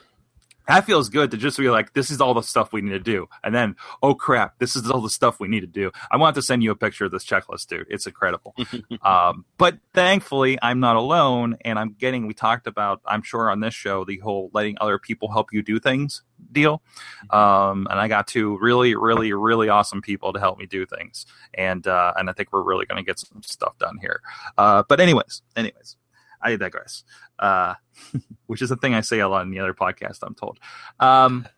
[0.66, 2.98] That feels good to just be like, this is all the stuff we need to
[2.98, 5.90] do, and then, oh crap, this is all the stuff we need to do.
[6.10, 7.86] I want to send you a picture of this checklist, dude.
[7.90, 8.54] It's incredible.
[9.02, 12.26] um, but thankfully, I'm not alone, and I'm getting.
[12.26, 15.62] We talked about, I'm sure, on this show, the whole letting other people help you
[15.62, 16.22] do things
[16.52, 16.82] deal.
[17.30, 21.26] Um, and I got two really, really, really awesome people to help me do things,
[21.54, 24.20] and uh, and I think we're really going to get some stuff done here.
[24.56, 25.96] Uh, but anyways, anyways,
[26.44, 27.02] I digress.
[27.38, 27.74] Uh,
[28.46, 30.18] which is a thing I say a lot in the other podcast.
[30.22, 30.58] I'm told.
[31.00, 31.48] Um,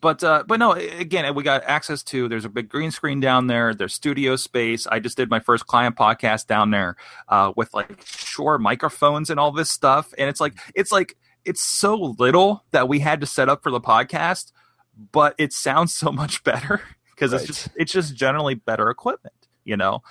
[0.00, 2.28] but uh, but no, again, we got access to.
[2.28, 3.74] There's a big green screen down there.
[3.74, 4.86] There's studio space.
[4.86, 6.96] I just did my first client podcast down there
[7.28, 10.14] uh, with like Shure microphones and all this stuff.
[10.16, 13.70] And it's like it's like it's so little that we had to set up for
[13.70, 14.52] the podcast,
[15.12, 16.80] but it sounds so much better
[17.14, 19.41] because it's just it's just generally better equipment.
[19.64, 20.02] You know,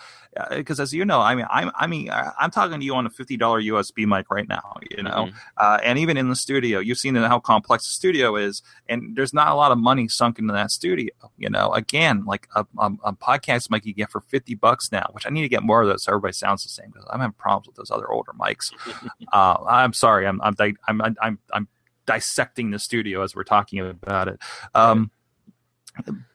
[0.50, 2.10] because as you know, I mean, I'm I mean,
[2.40, 4.78] I'm talking to you on a fifty dollar USB mic right now.
[4.90, 5.34] You know, Mhm.
[5.58, 9.34] uh, and even in the studio, you've seen how complex the studio is, and there's
[9.34, 11.12] not a lot of money sunk into that studio.
[11.38, 15.08] You know, again, like a, a, a podcast mic you get for fifty bucks now,
[15.12, 17.20] which I need to get more of those so everybody sounds the same because I'm
[17.20, 18.72] having problems with those other older mics.
[19.34, 20.56] uh, I'm sorry, I'm I'm,
[20.88, 21.68] I'm I'm I'm I'm
[22.06, 24.40] dissecting the studio as we're talking about it.
[24.74, 25.12] Um,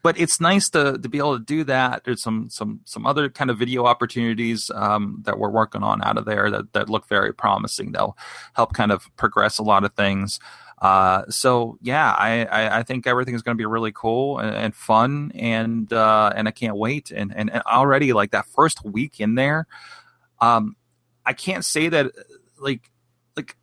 [0.03, 2.05] but it's nice to to be able to do that.
[2.05, 6.19] There's some some some other kind of video opportunities um, that we're working on out
[6.19, 7.93] of there that that look very promising.
[7.93, 8.17] They'll
[8.55, 10.41] help kind of progress a lot of things.
[10.81, 14.55] Uh, so yeah, I, I, I think everything is going to be really cool and,
[14.55, 17.11] and fun, and uh, and I can't wait.
[17.11, 19.67] And, and and already like that first week in there,
[20.41, 20.77] um,
[21.25, 22.13] I can't say that
[22.59, 22.91] like
[23.37, 23.57] like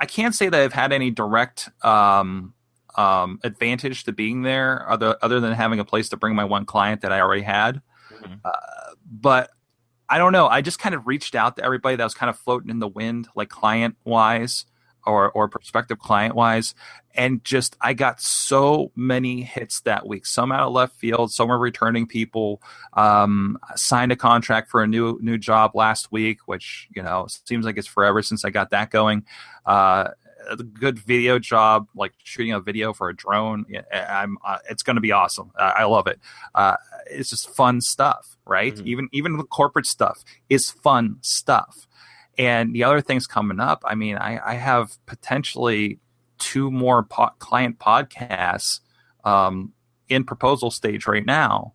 [0.00, 2.54] I can't say that I've had any direct um,
[2.96, 6.64] um, advantage to being there, other other than having a place to bring my one
[6.66, 7.82] client that I already had.
[8.22, 8.40] Mhm.
[8.44, 9.50] Uh, but
[10.08, 10.46] I don't know.
[10.46, 12.88] I just kind of reached out to everybody that was kind of floating in the
[12.88, 14.66] wind, like client wise
[15.04, 16.74] or or prospective client wise,
[17.14, 20.26] and just I got so many hits that week.
[20.26, 22.62] Some out of left field, some were returning people.
[22.92, 27.64] Um, signed a contract for a new new job last week, which you know seems
[27.64, 29.24] like it's forever since I got that going.
[29.64, 30.08] Uh,
[30.50, 33.64] a good video job, like shooting a video for a drone.
[33.92, 34.38] I'm.
[34.44, 35.52] Uh, it's going to be awesome.
[35.58, 36.20] I, I love it.
[36.54, 36.76] Uh,
[37.10, 38.74] it's just fun stuff, right?
[38.74, 38.86] Mhm.
[38.86, 41.86] Even even the corporate stuff is fun stuff.
[42.38, 45.98] And the other things coming up, I mean, I, I have potentially
[46.38, 48.80] two more po- client podcasts
[49.24, 49.72] um,
[50.08, 51.74] in proposal stage right now.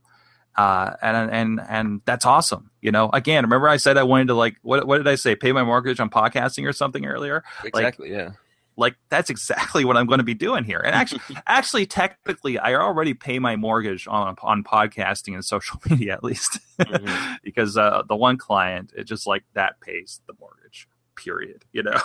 [0.56, 2.72] Uh, and and and that's awesome.
[2.82, 5.36] You know, again, remember I said I wanted to like what what did I say?
[5.36, 7.44] Pay my mortgage on podcasting or something earlier.
[7.64, 8.12] Exactly.
[8.12, 8.32] yeah.
[8.78, 10.80] Like that's exactly what I'm going to be doing here.
[10.80, 16.14] And actually, actually, technically, I already pay my mortgage on on podcasting and social media
[16.14, 17.38] at least, Mhm.
[17.44, 20.88] because uh, the one client, it just like that pays the mortgage.
[21.16, 21.66] Period.
[21.72, 22.00] You know.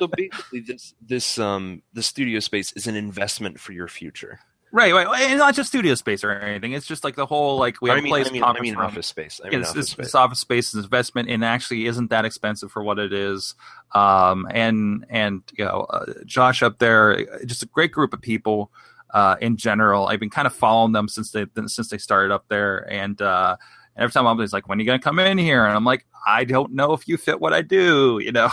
[0.00, 4.40] so basically, this this um the studio space is an investment for your future.
[4.70, 6.72] Right, right, and not just studio space or anything.
[6.72, 8.60] It's just like the whole like we have I a mean, place I mean, I
[8.60, 9.40] mean office space.
[9.42, 10.06] I mean it's, office it's, space.
[10.06, 13.54] it's office space is investment and actually isn't that expensive for what it is.
[13.94, 18.70] Um, and and you know, uh, Josh up there, just a great group of people.
[19.10, 22.44] Uh, in general, I've been kind of following them since they since they started up
[22.48, 23.56] there, and uh,
[23.96, 26.04] every time I'm always like, "When are you gonna come in here?" And I'm like,
[26.26, 28.50] "I don't know if you fit what I do," you know.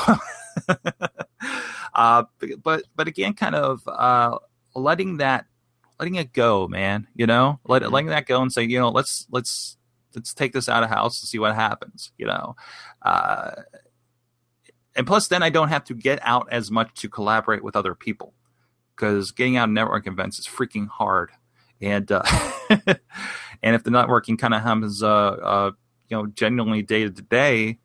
[1.94, 2.24] uh,
[2.64, 4.38] but but again, kind of uh,
[4.76, 5.46] letting that
[6.00, 7.08] letting it go, man.
[7.16, 7.92] You know, let Mhm.
[7.92, 9.78] letting that go and say, you know, let's let's
[10.16, 12.12] let's take this out of house and see what happens.
[12.18, 12.56] You know,
[13.02, 13.52] uh,
[14.96, 17.96] and plus, then I don't have to get out as much to collaborate with other
[17.96, 18.34] people
[18.96, 21.32] because getting out of network events is freaking hard.
[21.82, 22.24] And uh,
[22.70, 25.72] and if the networking kind of happens, uh, uh,
[26.08, 27.80] you know, genuinely day to day,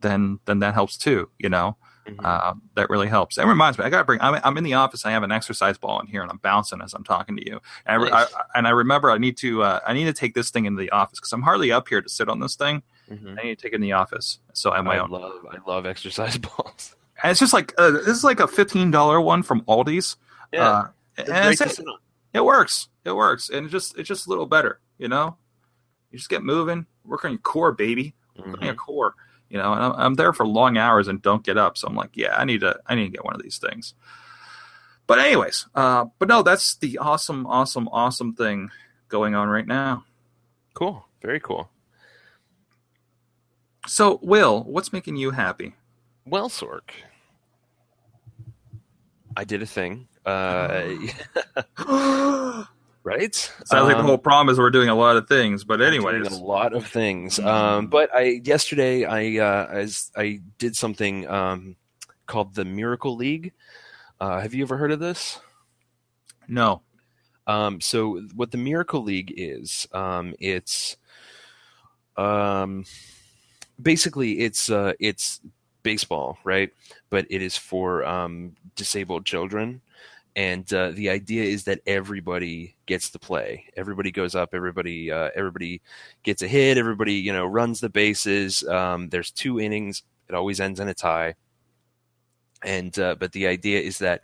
[0.00, 1.30] then then that helps too.
[1.38, 1.76] You know,
[2.16, 2.24] Mhm.
[2.24, 3.36] uh, that really helps.
[3.36, 4.20] That reminds me, I got to bring.
[4.20, 5.04] I'm, I'm in the office.
[5.06, 7.60] I have an exercise ball in here, and I'm bouncing as I'm talking to you.
[7.86, 8.34] And I, Nice.
[8.34, 10.80] I, and I remember I need to uh, I need to take this thing into
[10.80, 12.82] the office because I'm hardly up here to sit on this thing.
[13.10, 13.38] Mhm.
[13.38, 15.10] I need to take it in the office, so I have my I own.
[15.10, 16.96] love I love exercise balls.
[17.22, 20.16] And it's just like uh, this is like a fifteen dollar one from Aldi's.
[20.52, 21.88] Yeah, uh, and great it's, to it,
[22.34, 22.88] it works.
[23.04, 24.80] It works, and it just it's just a little better.
[24.98, 25.36] You know,
[26.10, 28.14] you just get moving, work on your core, baby.
[28.36, 28.78] Work on your Mhm.
[28.78, 29.14] core.
[29.50, 31.76] You know, and I'm, I'm there for long hours and don't get up.
[31.76, 33.94] So I'm like, yeah, I need to I need to get one of these things.
[35.06, 38.70] But anyways, uh, but no, that's the awesome, awesome, awesome thing
[39.08, 40.04] going on right now.
[40.72, 41.68] Cool, very cool.
[43.86, 45.74] So, Will, what's making you happy?
[46.24, 46.82] Well, Sorg,
[49.36, 50.94] I did a thing Uh,
[53.02, 53.34] right?
[53.34, 55.64] Sounds like the Um, whole problem is we're doing a lot of things.
[55.64, 57.38] But doing a lot of things.
[57.38, 61.76] Um, but I yesterday I uh, as I did something um,
[62.26, 63.52] called the Miracle League.
[64.20, 65.40] Uh, have you ever heard of this?
[66.48, 66.82] no.
[67.46, 70.96] Um, so what the Miracle League is, um, it's
[72.16, 72.84] um,
[73.80, 75.40] basically it's uh, it's
[75.82, 76.70] baseball, right?
[77.08, 79.80] But it is for um, disabled children,
[80.36, 83.66] and uh, the idea is that everybody gets to play.
[83.76, 84.50] Everybody goes up.
[84.52, 85.82] Everybody uh, everybody
[86.22, 86.78] gets a hit.
[86.78, 88.62] Everybody you know runs the bases.
[88.66, 90.02] Um, there's two innings.
[90.28, 91.34] It always ends in a tie.
[92.62, 94.22] And uh, but the idea is that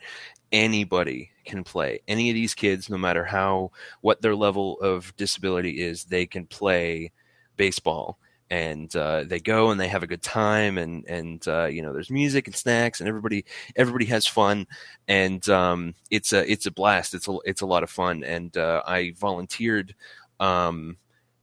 [0.52, 2.00] anybody can play.
[2.06, 6.46] Any of these kids, no matter how what their level of disability is, they can
[6.46, 7.12] play
[7.56, 8.18] baseball.
[8.48, 11.92] And uh, they go and they have a good time, and and uh, you know
[11.92, 13.44] there's music and snacks, and everybody
[13.74, 14.68] everybody has fun,
[15.08, 17.12] and um, it's a it's a blast.
[17.14, 19.96] It's a it's a lot of fun, and uh, I volunteered
[20.38, 20.96] um,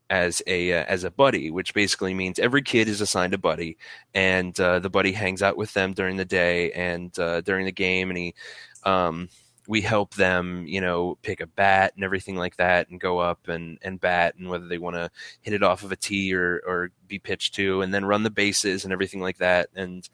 [0.10, 3.78] as a uh, as a buddy, which basically means every kid is assigned a buddy,
[4.14, 7.72] and uh, the buddy hangs out with them during the day and uh, during the
[7.72, 8.36] game, and he
[8.84, 9.30] um,
[9.68, 13.47] we help them, you know, pick a bat and everything like that, and go up
[13.47, 15.09] and and bat, and whether they want to
[15.41, 18.30] hit it off of a tee or or be pitched to, and then run the
[18.30, 20.09] bases and everything like that, and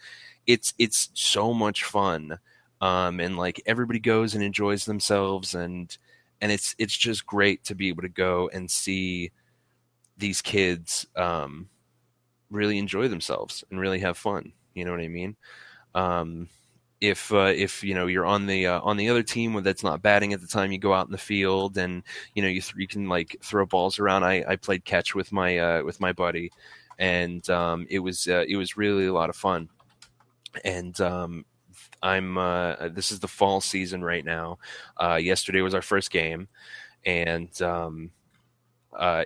[0.48, 2.40] it's it's so much fun,
[2.82, 5.98] um, and like everybody goes and enjoys themselves, and
[6.42, 9.32] and it's it's just great to be able to go and see
[10.18, 11.70] these kids um,
[12.52, 14.54] really enjoy themselves and really have fun.
[14.74, 15.36] You know what I mean?
[15.96, 16.50] Um,
[17.02, 20.02] if uh, if you know you're on the uh, on the other team that's not
[20.02, 22.76] batting at the time you go out in the field and you know you th-
[22.78, 24.24] you can like throw balls around.
[24.24, 26.52] I, I played catch with my uh, with my buddy,
[26.98, 29.70] and um, it was uh, it was really a lot of fun.
[30.66, 31.46] And um,
[32.04, 34.60] I'm uh, this is the fall season right now.
[34.98, 36.50] Uh, yesterday was our first game,
[37.06, 38.12] and um,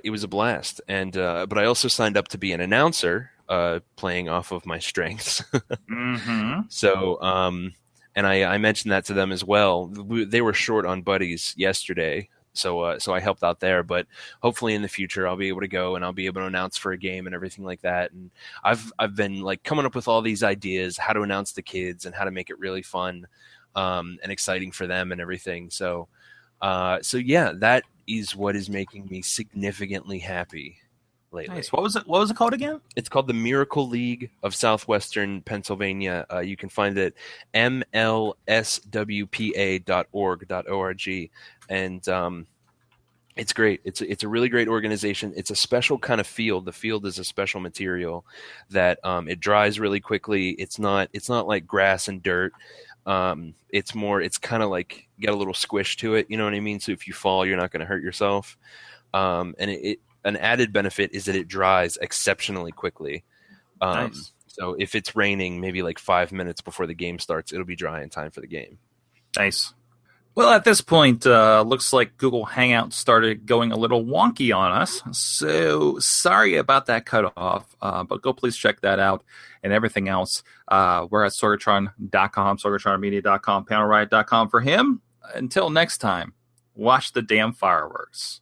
[0.04, 0.80] it was a blast.
[0.88, 4.80] And but I also signed up to be an announcer, uh, playing off of my
[4.92, 5.42] strengths.
[5.90, 6.62] Mm-hmm.
[6.70, 7.74] So, um,
[8.16, 9.88] and I, I mentioned that to them as well.
[9.88, 13.82] We, they were short on buddies yesterday, so uh, so I helped out there.
[13.84, 14.06] But
[14.42, 16.78] hopefully in the future I'll be able to go and I'll be able to announce
[16.78, 18.12] for a game and everything like that.
[18.12, 18.30] And
[18.64, 22.06] I've I've been like coming up with all these ideas how to announce the kids
[22.06, 23.28] and how to make it really fun
[23.76, 25.72] um, and exciting for them and everything.
[25.72, 26.08] So
[26.62, 30.78] uh, so yeah, that is what is making me significantly happy
[31.34, 31.56] lately.
[31.56, 31.72] Nice.
[31.72, 32.08] What was it?
[32.08, 32.82] What was it called again?
[32.96, 36.26] It's called the Miracle League of Southwestern Pennsylvania.
[36.32, 37.16] Uh, you can find it
[37.54, 38.36] mlswpa.org
[40.70, 41.32] org,
[41.70, 42.48] and um,
[43.36, 43.82] it's great.
[43.84, 45.34] It's a, it's a really great organization.
[45.36, 46.66] It's a special kind of field.
[46.66, 48.26] The field is a special material
[48.70, 50.52] that um, it dries really quickly.
[50.52, 52.54] It's not it's not like grass and dirt.
[53.06, 54.22] Um, it's more.
[54.22, 56.28] It's kind of like got a little squish to it.
[56.30, 56.80] You know what I mean?
[56.80, 58.58] So if you fall, you're not going to hurt yourself.
[59.14, 63.24] Um, and it, it an added benefit is that it dries exceptionally quickly.
[63.82, 64.32] Um, Nice.
[64.48, 68.04] So if it's raining, maybe like five minutes before the game starts, it'll be dry
[68.04, 68.78] in time for the game.
[69.36, 69.74] Nice.
[70.36, 74.72] Well, at this point, uh, looks like Google Hangout started going a little wonky on
[74.72, 75.02] us.
[75.12, 79.24] So sorry about that cutoff, uh, but go please check that out
[79.64, 80.44] and everything else.
[80.68, 85.02] Uh, we're at Sorgatron.com, SorgatronMedia.com, PanelRiot.com for him.
[85.36, 86.34] Until next time,
[86.76, 88.42] watch the damn fireworks.